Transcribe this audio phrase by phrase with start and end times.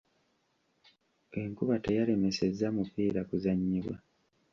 [1.41, 3.95] Enkuba teyalemesezza mupiira kuzannyibwa.